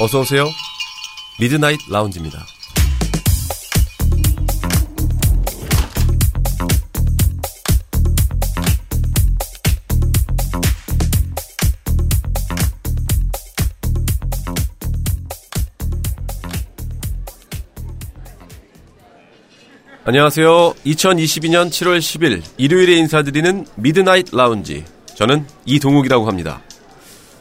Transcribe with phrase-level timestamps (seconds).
[0.00, 0.46] 어서 오세요.
[1.40, 2.46] 미드나잇 라운지입니다.
[20.08, 20.72] 안녕하세요.
[20.86, 24.86] 2022년 7월 10일 일요일에 인사드리는 미드나잇 라운지.
[25.14, 26.62] 저는 이동욱이라고 합니다.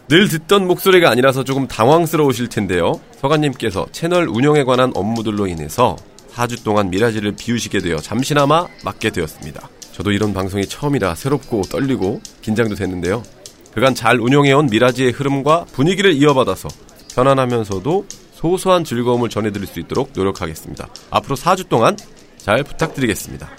[0.09, 2.99] 늘 듣던 목소리가 아니라서 조금 당황스러우실 텐데요.
[3.21, 5.95] 서관님께서 채널 운영에 관한 업무들로 인해서
[6.33, 9.69] 4주 동안 미라지를 비우시게 되어 잠시나마 맡게 되었습니다.
[9.93, 13.23] 저도 이런 방송이 처음이라 새롭고 떨리고 긴장도 됐는데요.
[13.73, 16.67] 그간 잘 운영해온 미라지의 흐름과 분위기를 이어받아서
[17.15, 20.89] 편안하면서도 소소한 즐거움을 전해드릴 수 있도록 노력하겠습니다.
[21.11, 21.95] 앞으로 4주 동안
[22.47, 23.49] 잘 부탁드리겠습니다.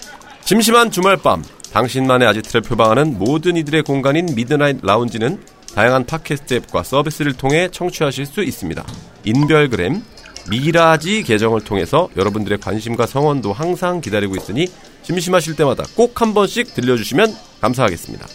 [0.43, 5.43] 심심한 주말 밤, 당신만의 아지트를 표방하는 모든 이들의 공간인 미드나잇 라운지는
[5.75, 8.83] 다양한 팟캐스트 앱과 서비스를 통해 청취하실 수 있습니다.
[9.25, 10.01] 인별그램,
[10.49, 14.65] 미라지 계정을 통해서 여러분들의 관심과 성원도 항상 기다리고 있으니
[15.03, 18.25] 심심하실 때마다 꼭 한 번씩 들려주시면 감사하겠습니다.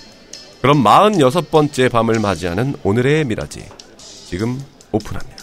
[0.62, 3.64] 그럼 46번째 밤을 맞이하는 오늘의 미라지.
[3.98, 5.33] 지금 오픈합니다.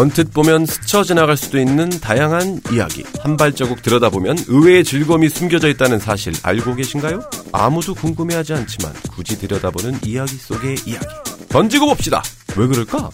[0.00, 3.04] 언뜻 보면 스쳐 지나갈 수도 있는 다양한 이야기.
[3.20, 7.20] 한 발자국 들여다보면 의외의 즐거움이 숨겨져 있다는 사실 알고 계신가요?
[7.52, 11.06] 아무도 궁금해하지 않지만 굳이 들여다보는 이야기 속의 이야기.
[11.50, 12.22] 던지고 봅시다.
[12.56, 13.10] 왜 그럴까?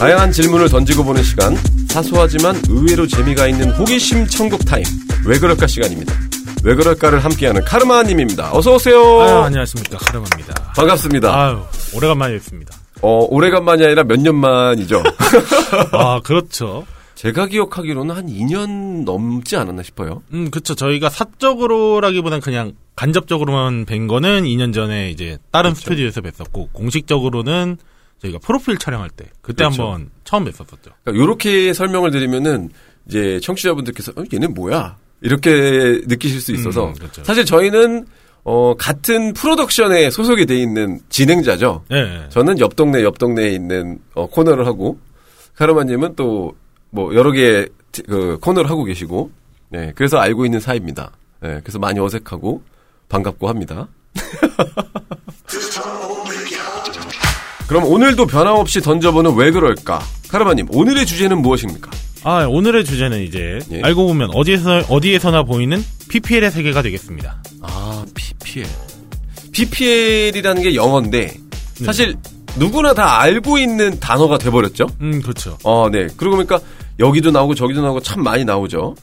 [0.00, 1.54] 다양한 질문을 던지고 보는 시간,
[1.90, 4.82] 사소하지만 의외로 재미가 있는 호기심 천국 타임,
[5.26, 6.14] 왜 그럴까 시간입니다.
[6.64, 8.50] 왜 그럴까를 함께하는 카르마님입니다.
[8.56, 8.98] 어서 오세요.
[9.20, 10.72] 아유, 안녕하십니까 카르마입니다.
[10.74, 11.34] 반갑습니다.
[11.38, 11.58] 아유,
[11.94, 12.74] 오래간만에 뵙습니다.
[13.02, 15.02] 어, 오래간만이 아니라 몇 년 만이죠.
[15.92, 16.86] 아, 그렇죠.
[17.14, 20.22] 제가 기억하기로는 한 2년 넘지 않았나 싶어요.
[20.32, 20.74] 음, 그렇죠.
[20.74, 25.82] 저희가 사적으로라기보단 그냥 간접적으로만 뵌 거는 2년 전에 이제 다른 그렇죠.
[25.82, 27.76] 스튜디오에서 뵀었고 공식적으로는
[28.22, 29.82] 저희가 프로필 촬영할 때 그때 그렇죠.
[29.84, 30.90] 한번 처음 뵀었었죠.
[31.04, 32.70] 그러니까 이렇게 설명을 드리면은
[33.06, 37.24] 이제 청취자분들께서 어, 얘는 뭐야 이렇게 느끼실 수 있어서 음, 그렇죠.
[37.24, 38.06] 사실 저희는
[38.44, 41.84] 어, 같은 프로덕션에 소속이 돼 있는 진행자죠.
[41.90, 41.94] 예.
[42.02, 42.26] 네.
[42.30, 44.98] 저는 옆 동네 옆 동네에 있는 어, 코너를 하고
[45.56, 46.52] 카르마님은 또
[46.92, 49.30] 뭐 여러 개의 티- 그 코너를 하고 계시고
[49.68, 51.12] 네 그래서 알고 있는 사이입니다.
[51.40, 52.62] 네 그래서 많이 어색하고
[53.08, 53.86] 반갑고 합니다.
[57.70, 60.00] 그럼 오늘도 변함없이 던져보는 왜 그럴까?
[60.28, 61.88] 카르마님 오늘의 주제는 무엇입니까?
[62.24, 63.80] 아, 오늘의 주제는 이제 예.
[63.80, 67.40] 알고 보면 어디에서 어디에서나 보이는 PPL의 세계가 되겠습니다.
[67.62, 68.66] 아 PPL
[69.52, 71.32] PPL이라는 게 영어인데
[71.78, 71.84] 네.
[71.84, 72.16] 사실
[72.58, 74.88] 누구나 다 알고 있는 단어가 돼 버렸죠.
[75.00, 75.56] 음, 그렇죠.
[75.62, 76.08] 어, 네.
[76.16, 76.58] 그러고 보니까
[76.98, 78.96] 여기도 나오고 저기도 나오고 참 많이 나오죠.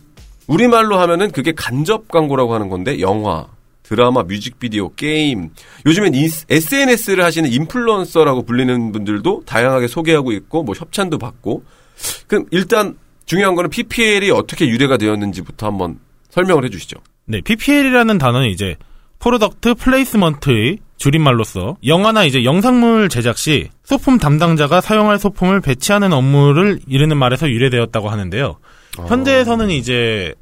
[0.48, 3.48] 우리말로 하면은 그게 간접 광고라고 하는 건데 영화,
[3.88, 5.52] 드라마, 뮤직비디오, 게임.
[5.86, 6.14] 요즘엔
[6.50, 11.64] SNS를 하시는 인플루언서라고 불리는 분들도 다양하게 소개하고 있고 뭐 협찬도 받고.
[12.28, 16.00] 그럼 일단 중요한 거는 PPL이 어떻게 유래가 되었는지부터 한번
[16.30, 16.98] 설명을 해 주시죠.
[17.26, 18.76] 네, PPL이라는 단어는 이제
[19.20, 27.18] product placement의 줄임말로서 영화나 이제 영상물 제작 시 소품 담당자가 사용할 소품을 배치하는 업무를 이르는
[27.18, 28.58] 말에서 유래되었다고 하는데요.
[29.08, 30.34] 현대에서는 이제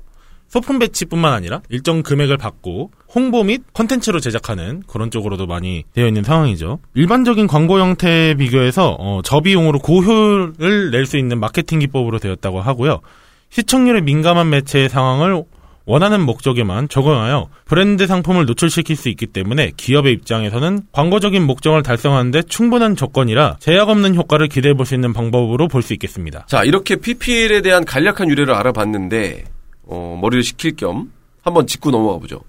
[0.56, 6.24] 소품 배치뿐만 아니라 일정 금액을 받고 홍보 및 컨텐츠로 제작하는 그런 쪽으로도 많이 되어 있는
[6.24, 6.80] 상황이죠.
[6.94, 13.02] 일반적인 광고 형태에 비교해서 어, 저비용으로 고효율을 낼수 있는 마케팅 기법으로 되었다고 하고요.
[13.50, 15.44] 시청률에 민감한 매체의 상황을
[15.86, 22.96] 원하는 목적에만 적용하여 브랜드 상품을 노출시킬 수 있기 때문에 기업의 입장에서는 광고적인 목적을 달성하는데 충분한
[22.96, 26.46] 조건이라 제약 없는 효과를 기대해 볼 수 있는 방법으로 볼 수 있겠습니다.
[26.48, 29.44] 자, 이렇게 PPL에 대한 간략한 유래를 알아봤는데,
[29.88, 31.12] 어, 머리를 식힐 겸
[31.42, 32.42] 한번 짚고 넘어가 보죠.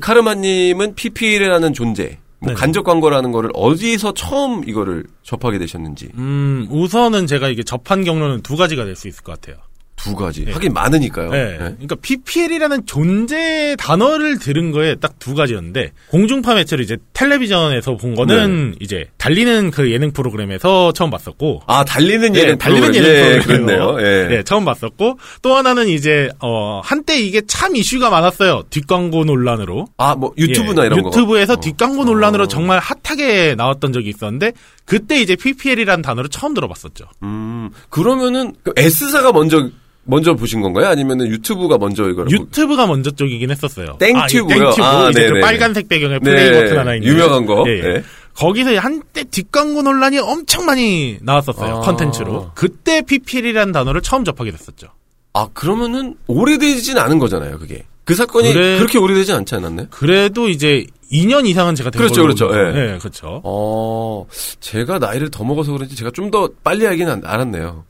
[0.00, 2.54] 카르마님은 PPL이라는 존재, 뭐 네네.
[2.54, 6.10] 간접 광고라는 거를 어디서 처음 이거를 접하게 되셨는지.
[6.14, 9.56] 음, 우선은 제가 이게 접한 경로는 두 가지가 될 수 있을 것 같아요.
[9.98, 10.44] 두 가지.
[10.44, 10.52] 네.
[10.52, 11.30] 하긴 많으니까요.
[11.30, 11.44] 네.
[11.44, 11.56] 네.
[11.58, 18.76] 그러니까 PPL이라는 존재 단어를 들은 거에 딱 두 가지였는데 공중파 매체로 이제 텔레비전에서 본 거는
[18.80, 22.94] 이제 달리는 그 예능 프로그램에서 처음 봤었고 아 달리는 네, 예능 달리는.
[22.94, 23.66] 예능 예, 프로그램이요.
[23.66, 23.96] 그렇네요.
[24.00, 24.28] 예.
[24.28, 28.62] 네, 처음 봤었고 또 하나는 이제 어 한때 이게 참 이슈가 많았어요.
[28.70, 29.86] 뒷광고 논란으로.
[29.96, 31.08] 아 뭐 유튜브나 예, 이런 거.
[31.08, 31.60] 유튜브에서 어.
[31.60, 34.52] 뒷광고 논란으로 정말 핫하게 나왔던 적이 있었는데
[34.84, 37.06] 그때 이제 PPL이라는 단어를 처음 들어봤었죠.
[37.24, 39.68] 음 그러면은 그 S사가 먼저
[40.08, 40.86] 먼저 보신 건가요?
[40.88, 43.96] 아니면은 유튜브가 먼저 이걸 보- 유튜브가 먼저 쪽이긴 했었어요.
[43.98, 44.18] 땡튜브요?
[44.20, 44.30] 아, 이
[44.74, 45.40] 땡튜브 아, 이제 그.
[45.40, 47.64] 빨간색 배경에 네, 플레이 버튼 하나 있는 유명한 거.
[47.68, 47.82] 예, 예.
[47.82, 48.02] 네.
[48.34, 51.76] 거기서 한때 뒷광고 논란이 엄청 많이 나왔었어요.
[51.76, 51.80] 아.
[51.80, 52.52] 컨텐츠로.
[52.54, 54.86] 그때 PPL이라는 단어를 처음 접하게 됐었죠.
[55.34, 57.58] 아 그러면은 오래되진 않은 거잖아요.
[57.58, 59.88] 그게 그 사건이 그래- 그렇게 오래되지 않지 않았나요?
[59.90, 62.50] 그래도 이제 2년 이상은 제가 된 그렇죠, 그렇죠.
[62.54, 62.94] 예.
[62.94, 63.40] 예, 그렇죠.
[63.44, 64.26] 어
[64.60, 67.84] 제가 나이를 더 먹어서 그런지 제가 좀 더 빨리 알긴 안- 알았네요.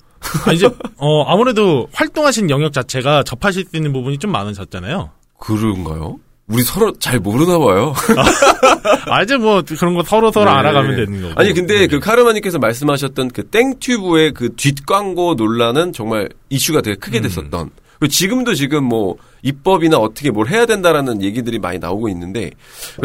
[0.47, 5.11] 아, 이제 어 아무래도 활동하신 영역 자체가 접하실 수 있는 부분이 좀 많으셨잖아요.
[5.39, 6.19] 그런가요?
[6.49, 7.93] 우리 서로 잘 모르나 봐요.
[9.07, 10.57] 아 이제 뭐 그런 거 서로 서로 네.
[10.57, 11.35] 알아가면 되는 거고.
[11.37, 11.87] 아니 근데 네.
[11.87, 17.01] 그 카르마님께서 말씀하셨던 그 땡튜브의 그 뒷광고 논란은 정말 이슈가 되게 음.
[17.01, 17.71] 크게 됐었던.
[17.99, 22.51] 그리고 지금도 지금 뭐 입법이나 어떻게 뭘 해야 된다라는 얘기들이 많이 나오고 있는데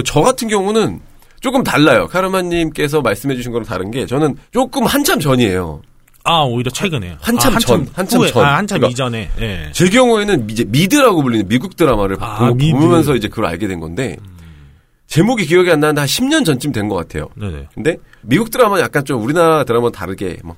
[0.06, 1.02] 저 같은 경우는
[1.42, 2.08] 조금 달라요.
[2.08, 5.82] 카르마님께서 말씀해주신 거랑 다른 게 저는 조금 한참 전이에요.
[6.26, 8.46] 아 오히려 최근에 한참 아, 전, 한참 후에, 전.
[8.46, 9.30] 아, 한참 그러니까 이전에.
[9.42, 9.70] 예.
[9.74, 12.78] 제 경우에는 이제 미드라고 불리는 미국 드라마를 아, 보- 미드.
[12.78, 14.16] 보면서 이제 그걸 알게 된 건데
[15.08, 17.28] 제목이 기억이 안 나는데 한 10년 전쯤 된 것 같아요.
[17.36, 17.68] 네네.
[17.74, 20.56] 근데 미국 드라마는 약간 좀 우리나라 드라마는 다르게 막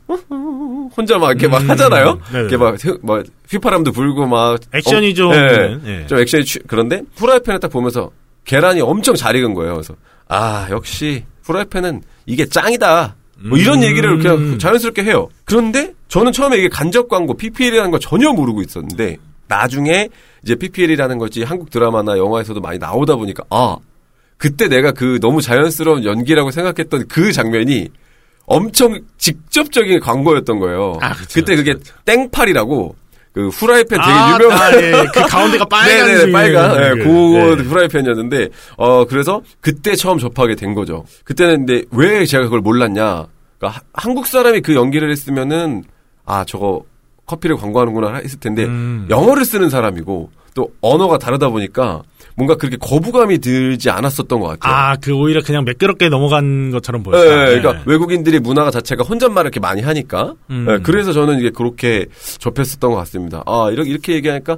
[0.95, 2.19] 혼자 막 이렇게 막 음, 하잖아요.
[2.31, 2.39] 네네.
[2.41, 5.29] 이렇게 막, 휘- 뭐 휘파람도 불고 막 액션이죠.
[5.29, 6.07] 어, 예, 네, 예.
[6.07, 8.11] 좀 액션이 취- 그런데 프라이팬을 딱 보면서
[8.45, 9.73] 계란이 엄청 잘 익은 거예요.
[9.73, 9.95] 그래서
[10.27, 13.15] 아 역시 프라이팬은 이게 짱이다.
[13.49, 13.83] 뭐 이런 음.
[13.83, 15.27] 얘기를 그냥 자연스럽게 해요.
[15.45, 20.09] 그런데 저는 처음에 이게 간접 광고 PPL이라는 걸 전혀 모르고 있었는데 나중에
[20.43, 23.77] 이제 PPL이라는 것이 한국 드라마나 영화에서도 많이 나오다 보니까 아
[24.37, 27.89] 그때 내가 그 너무 자연스러운 연기라고 생각했던 그 장면이
[28.47, 30.99] 엄청 직접적인 광고였던 거예요.
[31.01, 31.75] 아, 그쵸, 그때 그게
[32.05, 32.95] 땡팔이라고
[33.33, 34.91] 그 후라이팬 되게 아, 유명한 아, 예.
[35.13, 37.63] 그 가운데가 빨간 네네, 빨간 예, 그 네.
[37.63, 41.05] 프라이팬이었는데 어 그래서 그때 처음 접하게 된 거죠.
[41.23, 43.27] 그때는 근데 왜 제가 그걸 몰랐냐?
[43.57, 45.83] 그러니까 하- 한국 사람이 그 연기를 했으면은
[46.25, 46.83] 아 저거
[47.25, 49.07] 커피를 광고하는구나 했을 텐데 음.
[49.09, 52.01] 영어를 쓰는 사람이고 또 언어가 다르다 보니까
[52.37, 54.73] 뭔가 그렇게 거부감이 들지 않았었던 것 같아요.
[54.73, 57.51] 아, 그 오히려 그냥 매끄럽게 넘어간 것처럼 예, 보였다.
[57.51, 60.65] 예, 그러니까 외국인들이 문화가 자체가 혼잣말을 이렇게 많이 하니까 음.
[60.69, 62.05] 예, 그래서 저는 이게 그렇게
[62.39, 63.43] 접했었던 것 같습니다.
[63.45, 64.57] 아 이렇게 이렇게 얘기하니까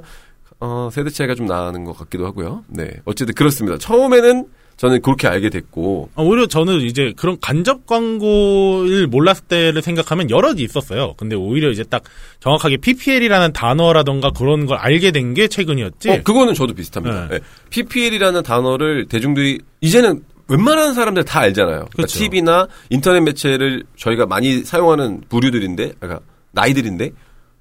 [0.60, 2.64] 어, 세대 차이가 좀 나는 것 같기도 하고요.
[2.68, 3.78] 네, 어쨌든 그렇습니다.
[3.78, 4.46] 처음에는
[4.78, 10.54] 저는 그렇게 알게 됐고 아, 오히려 저는 이제 그런 간접 광고를 몰랐을 때를 생각하면 여러
[10.54, 11.14] 개 있었어요.
[11.16, 12.04] 근데 오히려 이제 딱
[12.40, 16.10] 정확하게 PPL이라는 단어라던가 그런 걸 알게 된 게 최근이었지.
[16.10, 17.28] 어, 그거는 저도 비슷합니다.
[17.28, 17.34] 네.
[17.34, 17.40] 예,
[17.70, 21.74] PPL이라는 단어를 대중들이 이제는 웬만한 사람들 다 알잖아요.
[21.74, 22.18] 그러니까 그렇죠.
[22.18, 27.10] TV나 인터넷 매체를 저희가 많이 사용하는 부류들인데, 그러니까 나이들인데,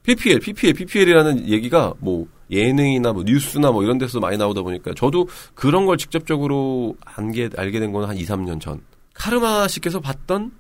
[0.04, 5.28] PPL, PPL, PPL이라는 얘기가 뭐 예능이나 뭐 뉴스나 뭐 이런 데서 많이 나오다 보니까 저도
[5.56, 8.82] 그런 걸 직접적으로 안게, 알게 된 건 한 2, 3년 전.
[9.14, 10.52] 카르마 씨께서 봤던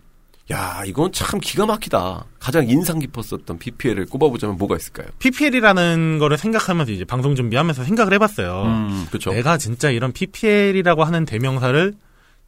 [0.50, 2.26] 야, 이건 참 기가 막히다.
[2.40, 5.08] 가장 인상 깊었었던 PPL을 꼽아보자면 뭐가 있을까요?
[5.20, 8.64] PPL이라는 거를 생각하면서 이제 방송 준비하면서 생각을 해봤어요.
[8.64, 9.32] 음, 그렇죠.
[9.32, 11.94] 내가 진짜 이런 PPL이라고 하는 대명사를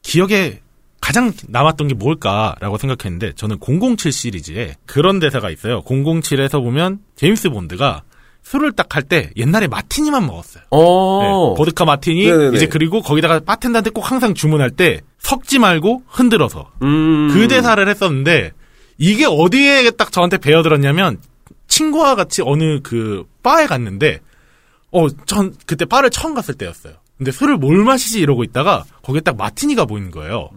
[0.02, 0.62] 기억에
[1.02, 5.82] 가장 남았던 게 뭘까라고 생각했는데 저는 007 시리즈에 그런 대사가 있어요.
[5.84, 8.04] 007에서 보면 제임스 본드가
[8.44, 10.64] 술을 딱 할 때 옛날에 마티니만 먹었어요.
[10.72, 11.22] 어.
[11.22, 12.58] 네, 보드카 마티니 네네네.
[12.58, 17.30] 이제 그리고 거기다가 바텐더한테 꼭 항상 주문할 때 섞지 말고 흔들어서 음.
[17.32, 18.52] 그 대사를 했었는데
[18.98, 21.18] 이게 어디에 딱 저한테 배어들었냐면
[21.68, 24.20] 친구와 같이 어느 그 바에 갔는데
[24.92, 26.94] 어 전 그때 바를 처음 갔을 때였어요.
[27.18, 30.50] 근데 술을 뭘 마시지 이러고 있다가 거기에 딱 마티니가 보이는 거예요.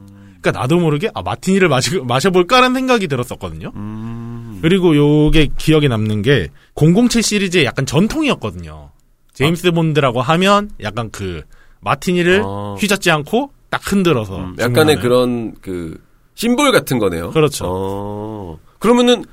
[0.42, 3.72] 그러니까 나도 모르게 아 마티니를 마시, 마셔볼까라는 생각이 들었었거든요.
[3.76, 4.58] 음.
[4.60, 8.90] 그리고 요게 기억에 남는 게 007 시리즈의 약간 전통이었거든요.
[9.32, 11.42] 제임스 본드라고 하면 약간 그
[11.80, 12.76] 마티니를 아.
[12.78, 14.96] 휘젓지 않고 딱 흔들어서 음, 약간의.
[15.00, 15.96] 그런 그
[16.34, 17.30] 심볼 같은 거네요.
[17.30, 17.64] 그렇죠.
[17.66, 18.58] 어.
[18.78, 19.24] 그러면은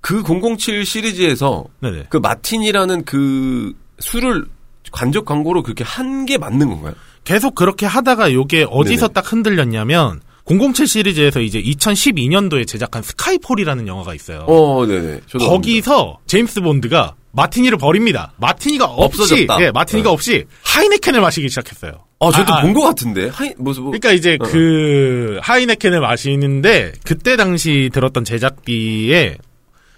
[0.00, 2.06] 그 007 시리즈에서 네네.
[2.08, 4.44] 그 마틴이라는 그 술을
[4.92, 6.94] 간접 광고로 그렇게 한 게 맞는 건가요?
[7.24, 9.12] 계속 그렇게 하다가 요게 어디서 네네.
[9.14, 14.40] 딱 흔들렸냐면 007 시리즈에서 이제 2012년도에 제작한 스카이폴이라는 영화가 있어요.
[14.48, 15.20] 어, 네네.
[15.28, 18.32] 저도 거기서 제임스 본드가 마티니를 버립니다.
[18.38, 19.62] 마티니가 없이 없어졌다.
[19.62, 20.12] 예, 마티니가 네.
[20.12, 21.92] 없이 하이네켄을 마시기 시작했어요.
[22.20, 22.62] 아, 저도 아, 아.
[22.62, 23.28] 본것 같은데.
[23.28, 23.84] 하이, 뭐, 뭐.
[23.86, 24.44] 그러니까 이제 어.
[24.44, 29.38] 그 하이네켄을 마시는데 그때 당시 들었던 제작비의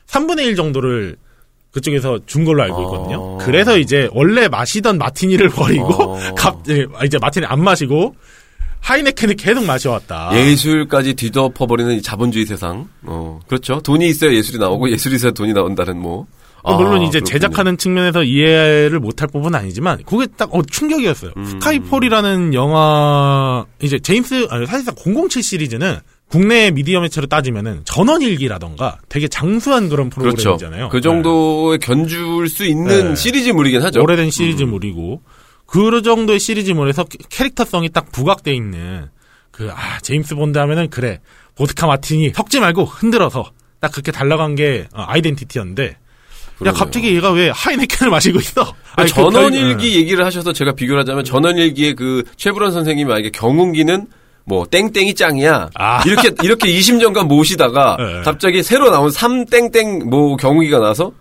[0.06, 1.16] 3분의 1 정도를
[1.72, 3.16] 그쪽에서 준 걸로 알고 있거든요.
[3.20, 3.38] 어.
[3.40, 6.34] 그래서 이제 원래 마시던 마티니를 버리고 어.
[6.36, 8.14] 갑 예, 이제 마티니 안 마시고
[8.84, 10.30] 하이네켄을 계속 마셔왔다.
[10.34, 12.88] 예술까지 뒤덮어버리는 이 자본주의 세상.
[13.02, 13.80] 어, 그렇죠.
[13.80, 16.26] 돈이 있어야 예술이 나오고 예술이 있어야 돈이 나온다는 뭐.
[16.62, 17.24] 어, 물론 아, 이제 그렇군요.
[17.24, 21.32] 제작하는 측면에서 이해를 못할 부분은 아니지만 그게 딱 어, 충격이었어요.
[21.36, 21.44] 음.
[21.44, 25.98] 스카이폴이라는 영화 이제 제임스 아니, 사실상 007 시리즈는
[26.28, 30.36] 국내 미디어 매체로 따지면은 전원일기라던가 되게 장수한 그런 그렇죠.
[30.36, 30.88] 프로그램이잖아요.
[30.88, 33.14] 그 정도에 견줄 수 있는 네.
[33.14, 33.84] 시리즈물이긴 네.
[33.84, 34.02] 하죠.
[34.02, 35.20] 오래된 시리즈물이고
[35.66, 39.08] 그 정도의 시리즈물에서 캐- 캐릭터성이 딱 부각돼 있는
[39.50, 41.20] 그 아 제임스 본드 하면은 그래
[41.56, 45.94] 보드카 마티니 섞지 말고 흔들어서 딱 그렇게 달라간 게 어, identity였는데 야
[46.58, 46.78] 그러네요.
[46.78, 48.62] 갑자기 얘가 왜 하이네켄을 마시고 있어?
[48.96, 54.06] 아니, 그 전원일기 결- 얘기를 하셔서 제가 비교를 하자면 전원일기의 그 최불암 선생님이 만약에 경운기는
[54.46, 55.70] 뭐 땡땡이 짱이야.
[55.74, 56.02] 아.
[56.06, 58.22] 이렇게 이렇게 20년간 모시다가 네.
[58.24, 61.12] 갑자기 새로 나온 3땡땡 뭐 경운기가 나서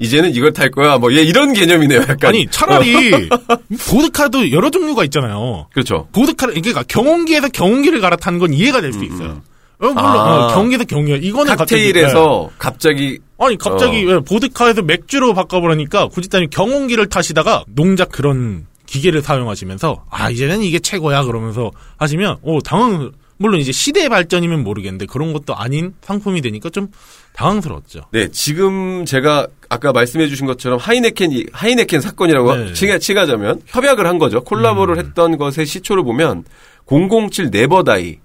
[0.00, 0.98] 이제는 이걸 탈 거야.
[0.98, 2.00] 뭐얘 이런 개념이네요.
[2.00, 2.30] 약간.
[2.30, 3.28] 아니 차라리
[3.90, 5.68] 보드카도 여러 종류가 있잖아요.
[5.72, 6.08] 그렇죠.
[6.12, 9.42] 보드카 그러니까 경운기에서 경운기를 갈아타는 건 이해가 될 수 있어요.
[9.78, 10.46] 어, 물론 아.
[10.46, 13.46] 어, 경운기에서 경운기 이거는 칵테일에서 갑자기 갑자기, 네.
[13.46, 14.08] 아니 갑자기 어.
[14.08, 20.78] 왜 보드카에서 맥주로 바꿔버리니까 굳이 따지면 경운기를 타시다가 농작 그런 기계를 사용하시면서 아 이제는 이게
[20.80, 26.68] 최고야 그러면서 하시면 오 당황 물론 이제 시대의 발전이면 모르겠는데 그런 것도 아닌 상품이 되니까
[26.68, 26.88] 좀
[27.34, 28.02] 당황스러웠죠.
[28.12, 32.72] 네, 지금 제가 아까 말씀해 주신 것처럼 하이네켄, 이- 하이네켄 사건이라고 네.
[32.72, 34.42] 칭하, 칭하자면 협약을 한 거죠.
[34.42, 36.44] 콜라보를 했던 것의 시초를 보면
[36.86, 38.18] 007 네버다이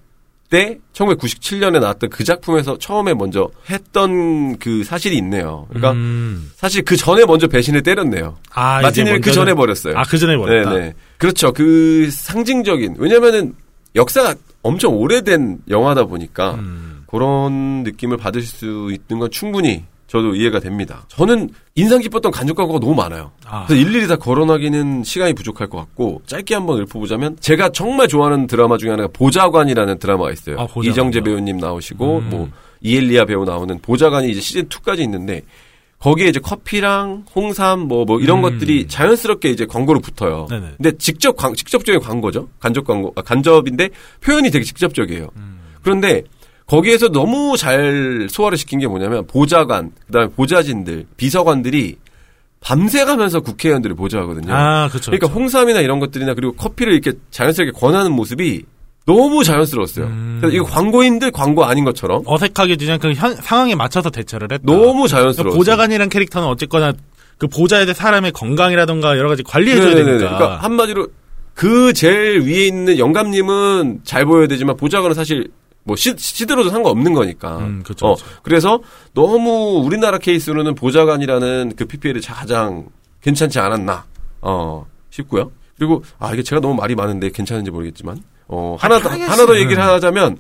[0.50, 5.66] 때 1997년에 나왔던 그 작품에서 처음에 먼저 했던 그 사실이 있네요.
[5.70, 6.52] 그러니까 음.
[6.56, 8.38] 사실 그 전에 먼저 배신을 때렸네요.
[8.52, 9.98] 아, 마틴을 그 전에 버렸어요.
[9.98, 10.70] 아, 그 전에 버렸다.
[10.72, 10.94] 네네.
[11.18, 11.52] 그렇죠.
[11.52, 13.54] 그 상징적인 왜냐면은
[13.96, 16.95] 역사가 엄청 오래된 영화다 보니까 음.
[17.08, 21.04] 그런 느낌을 받을 수 있는 건 충분히 저도 이해가 됩니다.
[21.10, 23.32] 저는 인상 깊었던 간접 광고가 너무 많아요.
[23.46, 23.66] 아.
[23.66, 28.78] 그래서 일일이 다 거론하기는 시간이 부족할 것 같고 짧게 한번 읊어보자면 제가 정말 좋아하는 드라마
[28.78, 30.56] 중에 하나가 보좌관이라는 드라마가 있어요.
[30.56, 30.92] 아, 보좌관이요?
[30.92, 32.30] 이정재 배우님 나오시고 음.
[32.30, 32.50] 뭐
[32.82, 35.42] 이엘리아 배우 나오는 보좌관이 이제 시즌 2까지 있는데
[36.00, 38.42] 거기에 이제 커피랑 홍삼 뭐뭐 이런 음.
[38.44, 40.46] 것들이 자연스럽게 이제 광고로 붙어요.
[40.50, 40.74] 네네.
[40.78, 42.48] 근데 직접 광, 직접적인 광고죠.
[42.60, 43.90] 간접 광고, 아, 간접인데
[44.22, 45.30] 표현이 되게 직접적이에요.
[45.36, 45.60] 음.
[45.82, 46.24] 그런데
[46.68, 51.98] 거기에서 너무 잘 소화를 시킨 게 뭐냐면 보좌관, 그다음에 보좌진들, 비서관들이
[52.60, 54.52] 밤새 가면서 국회의원들을 보좌하거든요.
[54.52, 55.12] 아, 그렇죠.
[55.12, 58.64] 그러니까 홍삼이나 이런 것들이나 그리고 커피를 이렇게 자연스럽게 권하는 모습이
[59.06, 60.06] 너무 자연스러웠어요.
[60.08, 60.38] 음.
[60.42, 64.64] 그래서 이거 광고인들 광고 아닌 것처럼 어색하게 그냥 그 현- 상황에 맞춰서 대처를 했다.
[64.66, 65.56] 너무 자연스러웠어요.
[65.56, 66.94] 보좌관이란 캐릭터는 어쨌거나
[67.38, 70.06] 그 보좌에 대해 사람의 건강이라던가 여러 가지 관리해줘야 네네네.
[70.18, 70.38] 되니까.
[70.38, 71.08] 그러니까 한마디로
[71.54, 75.50] 그 제일 위에 있는 영감님은 잘 보여야 되지만 보좌관은 사실
[75.86, 77.58] 뭐 시, 시대로도 상관없는 거니까.
[77.60, 78.26] 음, 그쵸, 어, 그쵸.
[78.44, 78.80] 그래서
[79.14, 82.88] 너무 우리나라 케이스로는 보좌관이라는 그 PPL이 가장
[83.22, 84.04] 괜찮지 않았나
[84.42, 85.52] 어 싶고요.
[85.78, 89.58] 그리고 아 이게 제가 너무 말이 많은데 괜찮은지 모르겠지만 어 하나 더 하나 더.
[89.58, 90.38] 얘기를 하자면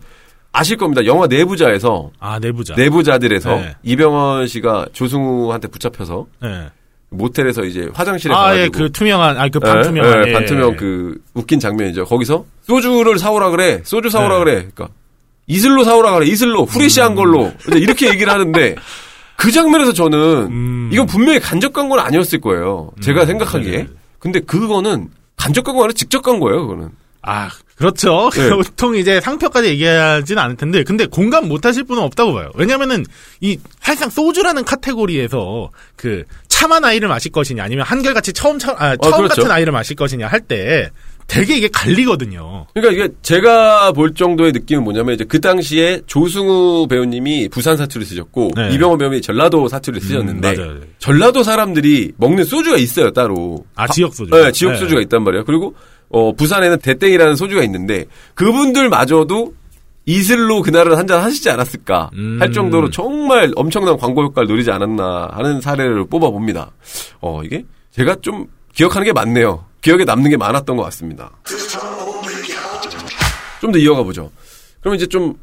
[0.51, 1.05] 아실 겁니다.
[1.05, 2.73] 영화 내부자에서 아 내부자.
[2.75, 3.75] 내부자들에서 네.
[3.83, 6.69] 이병헌 씨가 조승우한테 붙잡혀서 네.
[7.09, 10.25] 모텔에서 이제 화장실에 아, 가가지고 예, 그 투명한, 아, 그 예, 반투명한.
[10.25, 10.75] 예, 예, 반투명 예.
[10.75, 12.05] 그 웃긴 장면이죠.
[12.05, 13.81] 거기서 소주를 사오라 그래.
[13.85, 14.43] 소주 사오라 네.
[14.43, 14.53] 그래.
[14.73, 14.89] 그러니까
[15.47, 16.27] 이슬로 사오라 그래.
[16.27, 17.15] 이슬로 후레시한 음.
[17.15, 18.75] 걸로 이렇게 얘기를 하는데
[19.35, 20.17] 그 장면에서 저는
[20.49, 20.89] 음.
[20.91, 22.91] 이건 분명히 간접 광고는 아니었을 거예요.
[23.01, 23.71] 제가 음, 생각하기에.
[23.71, 23.87] 네네.
[24.19, 26.67] 근데 그거는 간접 광고 아니라 직접 광고예요.
[26.67, 26.89] 그거는.
[27.27, 28.29] 아, 그렇죠.
[28.37, 28.49] 예.
[28.53, 32.51] 보통 이제 상표까지 얘기하지는 않을 텐데, 근데 공감 못 하실 분은 없다고 봐요.
[32.53, 33.03] 왜냐면은,
[33.41, 39.17] 이, 사실상 소주라는 카테고리에서, 그, 참한 아이를 마실 것이냐, 아니면 한결같이 처음, 처, 아, 처음
[39.17, 39.41] 그렇죠.
[39.41, 40.91] 같은 아이를 마실 것이냐 할 때,
[41.27, 42.67] 되게 이게 갈리거든요.
[42.73, 48.51] 그러니까 이게 제가 볼 정도의 느낌은 뭐냐면 이제 그 당시에 조승우 배우님이 부산 사투리 쓰셨고
[48.55, 48.73] 네.
[48.73, 50.83] 이병헌 배우님이 전라도 사투리 쓰셨는데 음.
[50.99, 53.65] 전라도 사람들이 먹는 소주가 있어요 따로.
[53.75, 54.31] 아, 지역 소주.
[54.31, 55.45] 네, 지역 소주가 있단 말이에요.
[55.45, 55.75] 그리고
[56.09, 58.05] 어, 부산에는 대땡이라는 소주가 있는데
[58.35, 59.53] 그분들마저도
[60.05, 62.37] 이슬로 그날은 한잔 하시지 않았을까 음.
[62.39, 66.71] 할 정도로 정말 엄청난 광고 효과를 노리지 않았나 하는 사례를 뽑아 봅니다.
[67.21, 69.65] 어 이게 제가 좀 기억하는 게 많네요.
[69.85, 71.29] 기억에 남는 게 많았던 것 같습니다.
[73.61, 74.31] 좀 더 이어가 보죠.
[74.81, 75.35] 그럼 이제 좀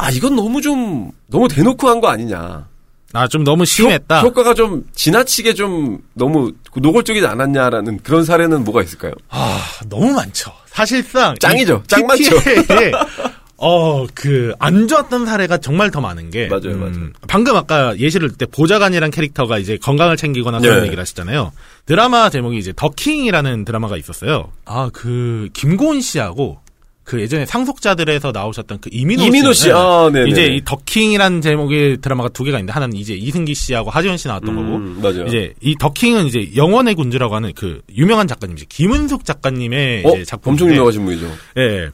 [0.00, 2.68] 아 이건 너무 좀 너무 대놓고 한 거 아니냐.
[3.14, 4.20] 아, 좀 너무 심했다.
[4.20, 9.12] 효, 과가좀 지나치게 좀 너무 노골적이지 않았냐라는 그런 사례는 뭐가 있을까요?
[9.30, 10.52] 아, 너무 많죠.
[10.66, 11.34] 사실상.
[11.40, 11.80] 짱이죠.
[11.84, 12.36] 이짱 많죠.
[13.60, 16.46] 어, 그, 안 좋았던 사례가 정말 더 많은 게.
[16.46, 17.10] 음, 맞아요, 맞아요.
[17.26, 20.84] 방금 아까 예시를 들때 보좌관이란 캐릭터가 이제 건강을 챙기거나 그런 네.
[20.86, 21.52] 얘기를 하시잖아요.
[21.84, 24.52] 드라마 제목이 이제 더킹이라는 드라마가 있었어요.
[24.64, 26.60] 아, 그, 김고은 씨하고
[27.08, 29.72] 그 예전에 상속자들에서 나오셨던 그 이민호, 이민호 씨, 네.
[29.74, 30.30] 아, 네네.
[30.30, 34.54] 이제 이 더킹이라는 제목의 드라마가 두 개가 있는데 하나는 이제 이승기 씨하고 하지원 씨 나왔던
[34.54, 35.24] 거고 음, 맞아요.
[35.24, 38.66] 이제 이 더킹은 이제 영원의 군주라고 하는 그 유명한 작가님이죠.
[38.68, 40.52] 김은숙 작가님의 어, 이제 작품.
[40.52, 41.26] 엄청 유명하신 분이죠.
[41.56, 41.88] 예.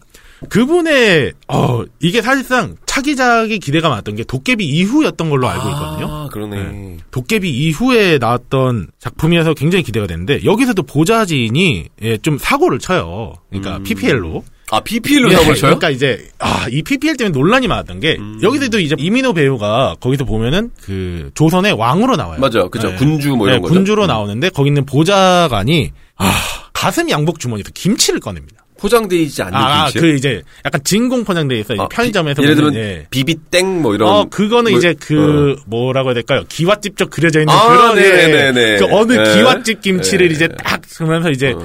[0.48, 6.06] 그분의 어 이게 사실상 차기작이 기대가 많았던 게 도깨비 이후였던 걸로 알고 있거든요.
[6.08, 6.98] 아, 그러네.
[7.10, 13.34] 도깨비 이후에 나왔던 작품이어서 굉장히 기대가 되는데 여기서도 보좌진이 예, 좀 사고를 쳐요.
[13.50, 14.44] 그러니까 PPL로.
[14.70, 15.78] 아, PPL로 예, 사고를 쳐요?
[15.78, 18.38] 그러니까 이제 아, 이 PPL 때문에 논란이 많았던 게 음.
[18.42, 22.40] 여기서도 이제 이민호 배우가 거기서 보면은 그 조선의 왕으로 나와요.
[22.40, 22.70] 맞아요.
[22.70, 22.90] 그죠.
[22.92, 22.94] 예.
[22.94, 23.74] 군주 뭐 이런 예, 거죠.
[23.74, 26.32] 군주로 나오는데 거기 있는 보좌관이 아,
[26.72, 28.63] 가슴 양복 주머니에서 김치를 꺼냅니다.
[28.84, 30.02] 포장돼 있지 않는 아, 김치요?
[30.02, 31.74] 그 이제 약간 진공 포장돼 있어.
[31.78, 33.06] 아, 편의점에서 비- 예를 들면 예.
[33.08, 36.42] 비비땡 뭐 이런 어, 그거는 뭐- 이제 그, 뭐라고 해야 될까요?
[36.46, 38.76] 기와집적 그려져 있는 아, 그런, 예, 네네네.
[38.76, 39.34] 그 어느 네.
[39.36, 40.34] 기와집 김치를 네.
[40.34, 41.64] 이제 딱 쓰면서 이제 어.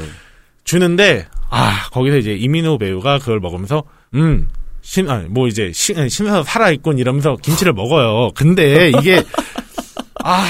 [0.64, 3.84] 주는데, 아, 거기서 이제 이민호 배우가 그걸 먹으면서,
[4.16, 4.48] 음,
[4.82, 8.32] 신, 아니, 뭐 이제, 신, 신에서 살아있군 이러면서 김치를 먹어요.
[8.34, 9.22] 근데 이게,
[10.24, 10.48] 아,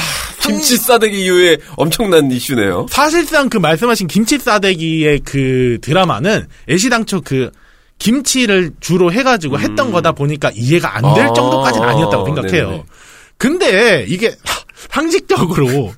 [0.52, 2.88] 김치 싸대기 이후에 엄청난 이슈네요.
[2.90, 7.52] 사실상 그 말씀하신 김치 싸대기의 그 드라마는 애시당초 그
[8.00, 11.30] 김치를 주로 해가지고 했던 거다 보니까 이해가 안될 음.
[11.30, 12.70] 아, 정도까지는 아니었다고 생각해요.
[12.70, 12.84] 네네.
[13.38, 14.32] 근데 이게
[14.90, 15.94] 상식적으로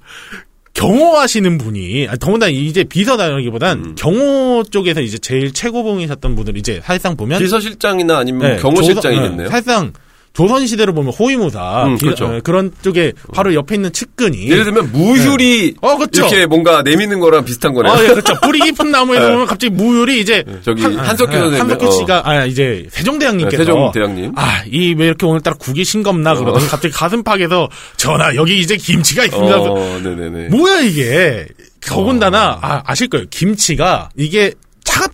[0.74, 3.96] 경호하시는 분이 아니, 더군다나 이제 비서다라기보단 음.
[3.96, 9.30] 경호 쪽에서 이제 제일 최고봉이셨던 분들 이제 사실상 보면 비서실장이나 아니면 네, 경호실장이겠네요.
[9.32, 9.94] 조선- 네, 사실상
[10.34, 12.26] 조선 시대로 보면 호위무사 음, 비- 그렇죠.
[12.26, 16.22] 어, 그런 쪽에 바로 옆에 있는 측근이 예를 들면 무휴리 어, 그쵸.
[16.26, 17.92] 이렇게 뭔가 내미는 거랑 비슷한 거네요.
[17.94, 18.34] 아, 예, 그렇죠.
[18.42, 19.32] 뿌리 깊은 나무에서 네.
[19.34, 21.62] 보면 갑자기 무율이 이제 저기 한- 한석규 예, 선생님.
[21.62, 21.92] 한석규 어.
[21.92, 24.32] 씨가 아 이제 세종대왕님께서 네, 세종대왕님.
[24.38, 29.58] 아, 이 왜 이렇게 오늘따라 국이 싱겁나 그러더니 갑자기 가슴팍에서 전하 여기 이제 김치가 있습니다.
[29.60, 30.48] 어, 네네네.
[30.50, 31.46] 뭐야 이게?
[31.82, 32.60] 더군다나 어.
[32.62, 33.26] 아, 아실 거예요.
[33.30, 34.54] 김치가 이게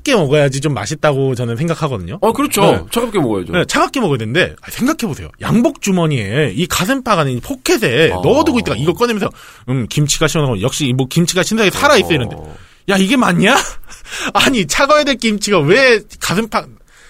[0.08, 2.18] 차갑게 먹어야지 좀 맛있다고 저는 생각하거든요.
[2.22, 2.62] 어, 그렇죠.
[2.62, 2.82] 네.
[2.92, 3.52] 차갑게 먹어야죠.
[3.52, 5.30] 네, 차갑게 먹어야 되는데 생각해 보세요.
[5.42, 8.22] 양복 주머니에 이 가슴팍 안에 이 포켓에 어.
[8.24, 9.30] 넣어두고 있다가 이거 꺼내면서
[9.70, 12.56] 음 김치가 시원하고 역시 뭐 김치가 신선하게 살아 있어 이런데 어.
[12.90, 13.58] 야 이게 맞냐?
[14.34, 16.70] 아니 차가워야 될 김치가 왜 가슴팍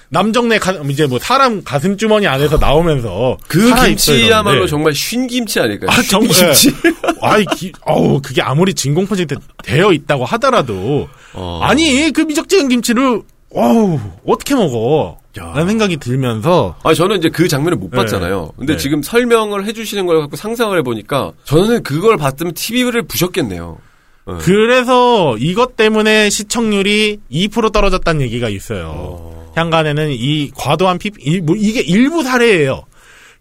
[0.10, 4.66] 남정네 가, 이제 뭐 사람 가슴 주머니 안에서 나오면서 그 김치야말로.
[4.68, 5.90] 정말 쉰 김치 아닐까요?
[5.92, 6.30] 아, 쉰 정말.
[6.30, 6.74] 김치.
[7.22, 9.28] 아이, 기, 어우, 그게 아무리 진공 포장이
[9.64, 11.60] 되어 있다고 하더라도, 어.
[11.64, 13.22] 아니, 그 미적지근 김치를,
[13.54, 15.18] 어우, 어떻게 먹어?
[15.40, 15.44] 야.
[15.48, 17.98] 라는 생각이 들면서, 아, 저는 이제 그 장면을 못 네.
[17.98, 18.52] 봤잖아요.
[18.58, 18.80] 근데 네.
[18.80, 23.78] 지금 설명을 해주시는 걸 갖고 상상을 해보니까 저는 그걸 봤으면 TV를 부셨겠네요.
[24.26, 24.38] 어.
[24.42, 29.47] 그래서 이것 때문에 시청률이 2% 떨어졌다는 얘기가 있어요.
[29.58, 32.84] 향간에는 이 과도한 피, 일, 뭐 이게 일부 사례예요.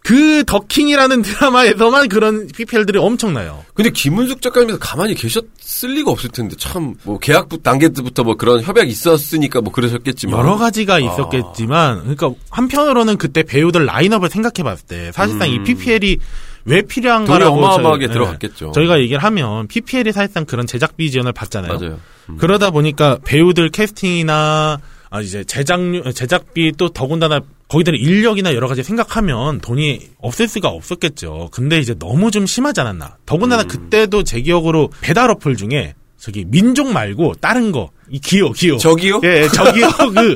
[0.00, 3.64] 그 더킹이라는 드라마에서만 그런 PPL들이 엄청나요.
[3.74, 8.62] 근데 김은숙 작가님께서 가만히 계셨을 리가 없을 텐데 참 뭐 계약 단계 때부터 뭐 그런
[8.62, 15.10] 협약이 있었으니까 뭐 그러셨겠지만 여러 가지가 있었겠지만, 그러니까 한편으로는 그때 배우들 라인업을 생각해 봤을 때
[15.12, 16.18] 사실상 이 PPL이
[16.66, 18.66] 왜 필요한가라고 어마어마하게 저희- 들어갔겠죠.
[18.66, 21.78] 네, 저희가 얘기를 하면 PPL이 사실상 그런 제작비 지원을 받잖아요.
[21.80, 21.98] 맞아요.
[22.30, 22.36] 음.
[22.38, 24.78] 그러다 보니까 배우들 캐스팅이나
[25.10, 31.48] 아 이제 제작료 제작비 또 더군다나 거기들 인력이나 여러 가지 생각하면 돈이 없을 수가 없었겠죠.
[31.52, 33.16] 근데 이제 너무 좀 심하지 않았나.
[33.26, 33.68] 더군다나 음.
[33.68, 39.20] 그때도 제 기억으로 배달 어플 중에 저기 민족 말고 다른 거 이 기호 기호 저기요?
[39.24, 39.88] 예, 예, 저기요.
[40.14, 40.34] 그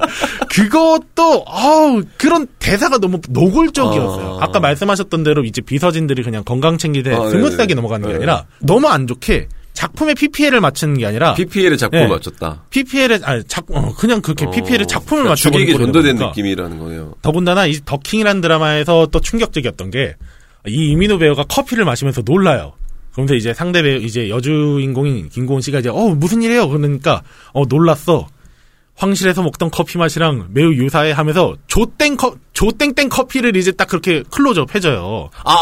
[0.48, 4.38] 그것도 아우 그런 대사가 너무 노골적이었어요.
[4.40, 4.44] 아.
[4.44, 4.48] 아.
[4.48, 7.74] 아까 말씀하셨던 대로 이제 비서진들이 그냥 건강 챙기되 아, smooth하게 네네.
[7.74, 8.16] 넘어가는 게 네.
[8.16, 9.48] 아니라 너무 안 좋게
[9.80, 12.10] 작품에 PPL을 맞추는 게 아니라 PPL에 작품을 네.
[12.10, 12.64] 맞췄다.
[12.70, 17.14] PPL에 아니 작 어, 그냥 그렇게 어, PPL에 작품을 그러니까 맞춰 주객이 전도된 느낌이라는 거네요.
[17.22, 20.16] 더군다나 이 더킹이라는 드라마에서 또 충격적이었던 게
[20.66, 22.72] 이 이민호 배우가 커피를 마시면서 놀라요.
[23.12, 26.68] 그러면서 이제 상대 배우 이제 여주인공인 김고은 씨가 이제 어 무슨 일이에요?
[26.68, 28.28] 그러니까 어 놀랐어.
[29.04, 34.74] 황실에서 먹던 커피 맛이랑 매우 유사해 하면서 조땡 커 조땡땡 커피를 이제 딱 그렇게 클로즈업
[34.74, 35.30] 해줘요.
[35.42, 35.52] 아,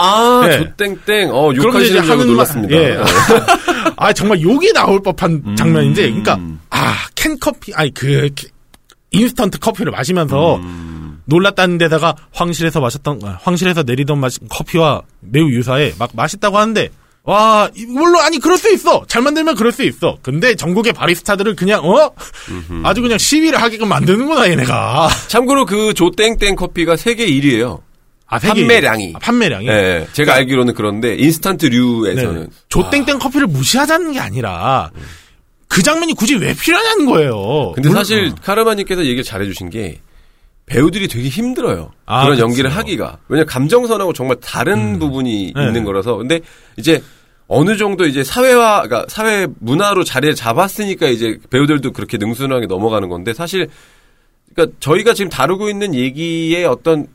[0.42, 0.59] 아 네.
[0.59, 1.31] 조땡땡.
[1.33, 2.74] 어, 이제 욕하시는 줄 알고 하는 말- 놀랐습니다.
[2.77, 2.88] 예.
[2.96, 2.98] 네.
[3.96, 5.57] 아 정말 욕이 나올 법한 음.
[5.57, 6.38] 장면인데, 그러니까
[6.70, 8.51] 아 캔 커피, 아니 그 캔-
[9.12, 11.22] 인스턴트 커피를 마시면서 음.
[11.27, 16.88] 놀랐다는 데다가 황실에서 마셨던 아, 황실에서 내리던 맛 커피와 매우 유사해 막 맛있다고 하는데
[17.28, 21.56] 와 이- 물론 아니 그럴 수 있어 잘 만들면 그럴 수 있어 근데 전국의 바리스타들을
[21.56, 22.10] 그냥 어
[22.84, 27.82] 아주 그냥 시위를 하게끔 만드는구나 얘네가 참고로 그 조땡땡 커피가 세계 1위예요.
[28.30, 29.12] 아, 세계 판매량이.
[29.14, 32.46] 아, 판매량이 네, 제가 알기로는 그런데 인스턴트류에서는 네.
[32.70, 34.90] 조땡땡 커피를 무시하자는 게 아니라
[35.68, 37.72] 그 장면이 굳이 왜 필요하냐는 거예요.
[37.74, 40.00] 근데 물론- 사실 카르마님께서 얘기를 잘해주신 게
[40.64, 41.90] 배우들이 되게 힘들어요.
[42.06, 42.44] 아, 그런 그쵸.
[42.48, 43.18] 연기를 하기가.
[43.28, 45.66] 왜냐 면 감정선하고 정말 다른 부분이 네.
[45.66, 46.16] 있는 거라서.
[46.16, 46.40] 근데
[46.76, 47.02] 이제
[47.48, 53.32] 어느 정도 이제 사회화, 그러니까 사회 문화로 자리를 잡았으니까 이제 배우들도 그렇게 능수능하게 넘어가는 건데
[53.32, 53.68] 사실
[54.54, 57.06] 그러니까 저희가 지금 다루고 있는 얘기의 어떤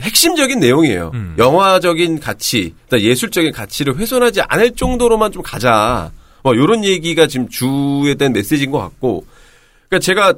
[0.00, 1.10] 핵심적인 내용이에요.
[1.14, 1.34] 음.
[1.38, 6.10] 영화적인 가치, 그러니까 예술적인 가치를 훼손하지 않을 정도로만 좀 가자.
[6.42, 9.24] 뭐 이런 얘기가 지금 주에 대한 메시지인 것 같고,
[9.88, 10.34] 그러니까 제가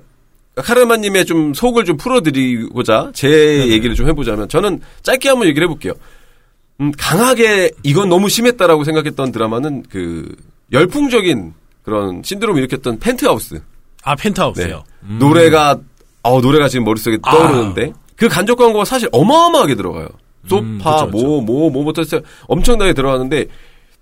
[0.56, 5.92] 카르마님의 좀 속을 좀 풀어드리고자 제 얘기를 좀 해보자면 저는 짧게 한번 얘기를 해볼게요.
[6.80, 10.34] 음, 강하게 이건 너무 심했다라고 생각했던 드라마는 그
[10.72, 13.62] 열풍적인 그런 신드롬을 일으켰던 펜트하우스.
[14.02, 14.84] 아 펜트하우스요.
[15.04, 15.18] 음.
[15.18, 15.78] 노래가
[16.22, 17.30] 어 노래가 지금 머릿속에 아.
[17.30, 20.08] 떠오르는데 그 간접 광고가 사실 어마어마하게 들어가요.
[20.48, 21.06] 소파 음, 그쵸.
[21.10, 23.46] 뭐뭐 뭐부터 해서 엄청나게 들어가는데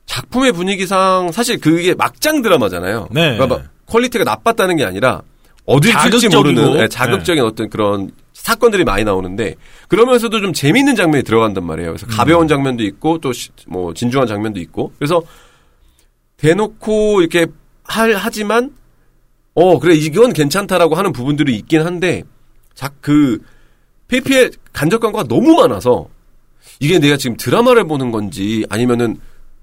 [0.07, 3.09] 작품의 분위기상 사실 그게 막장 드라마잖아요.
[3.11, 3.37] 네.
[3.37, 5.23] 그러니까 막 quality가 나빴다는 게 아니라
[5.67, 6.29] 어디로 튈지.
[6.29, 9.55] 모르는 네, 자극적인 어떤 그런 사건들이 많이 나오는데
[9.89, 11.93] 그러면서도 좀 재미있는 장면이 들어간단 말이에요.
[11.93, 12.11] 그래서 음.
[12.11, 13.33] 가벼운 장면도 있고 또
[13.67, 15.23] 뭐 진중한 장면도 있고 그래서
[16.37, 17.47] 대놓고 이렇게
[17.85, 18.73] 할 하지만
[19.55, 22.23] 어 그래 이건 괜찮다라고 하는 부분들이 있긴 한데
[22.75, 23.39] 자그
[24.09, 26.09] PPL 간접 광고가 너무 많아서
[26.81, 29.19] 이게 내가 지금 드라마를 보는 건지 아니면은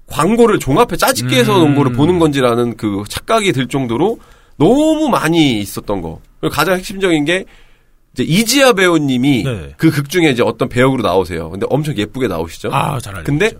[0.06, 4.18] 광고를 종합해 짜집게 해서 놓은 거를 보는 건지라는 그 착각이 들 정도로
[4.56, 6.20] 너무 많이 있었던 거.
[6.40, 7.44] 그리고 가장 핵심적인 게
[8.14, 9.74] 이제 이지아 배우님이 네.
[9.76, 11.50] 그극 중에 이제 어떤 배역으로 나오세요.
[11.50, 12.68] 근데 엄청 예쁘게 나오시죠.
[12.72, 13.24] 아 잘 알죠.
[13.24, 13.50] 근데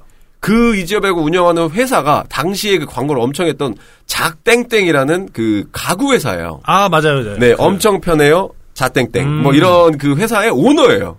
[0.40, 3.74] 그 이지아 배우가 운영하는 회사가 당시에 그 광고를 엄청 했던
[4.07, 6.61] 작땡땡이라는 그 가구 회사예요.
[6.64, 7.38] 아 맞아요, 맞아요.
[7.38, 8.50] 네, 그- 엄청 편해요.
[8.74, 9.26] 자땡땡.
[9.26, 9.42] 음.
[9.42, 11.16] 뭐 이런 그 회사의 오너예요.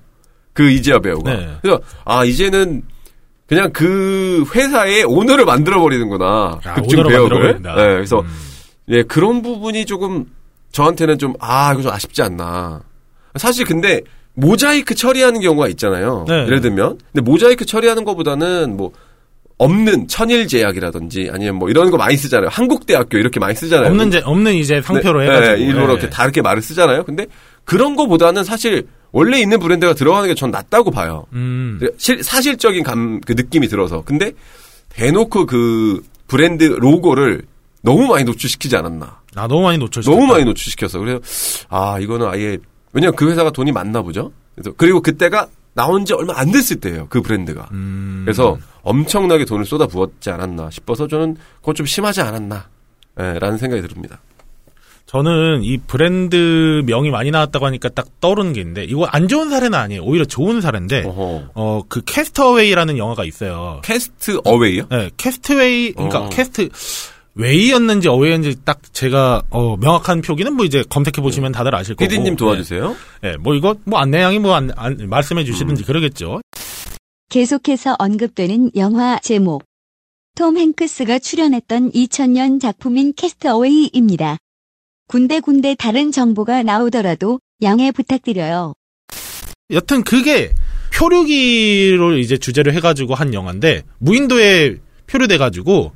[0.54, 1.34] 그 이지아 배우가.
[1.34, 1.50] 네.
[1.62, 2.84] 그래서 아 이제는
[3.48, 6.60] 그냥 그 회사의 오너를 만들어 버리는구나.
[6.64, 7.30] 아, 극중 오너로 배역을.
[7.30, 7.76] 만들어버린다.
[7.76, 8.28] 네, 그래서 음.
[8.90, 10.26] 예 그런 부분이 조금
[10.72, 12.82] 저한테는 좀 아 이거 좀 아쉽지 않나.
[13.36, 14.02] 사실 근데
[14.36, 16.26] 모자이크 처리하는 경우가 있잖아요.
[16.28, 16.46] 네.
[16.46, 18.92] 예를 들면 근데 모자이크 처리하는 것보다는 뭐
[19.60, 22.50] 없는 천일 제약이라든지 아니면 뭐 이런 거 많이 쓰잖아요.
[22.50, 23.90] 한국대학교 이렇게 많이 쓰잖아요.
[23.92, 25.94] 없는 제 없는 이제 상표로 네, 해가지고 네, 일부러 네.
[25.94, 27.04] 이렇게 다르게 말을 쓰잖아요.
[27.04, 27.28] 근데
[27.64, 31.26] 그런 거보다는 사실 원래 있는 브랜드가 들어가는 게 전 낫다고 봐요.
[31.34, 31.80] 음.
[31.98, 34.02] 실- 사실적인 감, 그 느낌이 들어서.
[34.04, 34.32] 근데
[34.90, 37.44] 대놓고 그 브랜드 로고를
[37.84, 39.20] 너무 많이 노출시키지 않았나.
[39.36, 40.10] 아 너무 많이 놓쳤어.
[40.10, 41.00] 너무 많이 노출시켰어.
[41.00, 41.20] 그래서
[41.70, 42.58] 아 이거는 아예
[42.94, 44.32] 왜냐면 그 회사가 돈이 많나 보죠.
[44.56, 47.08] 그래서 그리고 그때가 나온 지 얼마 안 됐을 때예요.
[47.10, 47.68] 그 브랜드가.
[47.72, 48.22] 음.
[48.26, 52.70] 그래서 엄청나게 돈을 쏟아 부었지 않았나 싶어서 저는 그건 좀 심하지 않았나.
[53.20, 54.22] 예, 라는 생각이 듭니다.
[55.06, 59.78] 저는 이 브랜드 명이 많이 나왔다고 하니까 딱 떠오르는 게 있는데 이거 안 좋은 사례는
[59.78, 60.02] 아니에요.
[60.04, 61.50] 오히려 좋은 사례인데 어허.
[61.54, 63.82] 어그 캐스터웨이라는 영화가 있어요.
[63.84, 64.88] 캐스트 어웨이요?
[64.90, 66.30] 네, 캐스트웨이 그러니까 어.
[66.30, 66.70] 캐스트
[67.36, 72.08] 웨이였는지 어웨이였는지 딱 제가 어 명확한 표기는 뭐 이제 검색해 보시면 다들 아실 거고.
[72.08, 72.96] PD님 도와주세요.
[73.22, 76.42] 네, 네, 뭐 이거 뭐 안내양이 뭐 안, 안- 말씀해 주시든지 그러겠죠.
[77.30, 79.64] 계속해서 언급되는 영화 제목.
[80.36, 84.38] 톰 행크스가 출연했던 2000년 작품인 캐스트어웨이입니다.
[85.08, 88.74] 군데군데 다른 정보가 나오더라도 양해 부탁드려요.
[89.72, 90.52] 여튼 그게
[90.96, 95.92] 표류기로 이제 주제를 해가지고 한 영화인데 무인도에 표류돼가지고